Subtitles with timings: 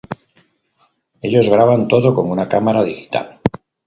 [1.27, 3.39] Ellos graban todo con una cámara digital.